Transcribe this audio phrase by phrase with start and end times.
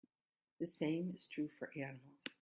[0.57, 2.21] The same is true for animals.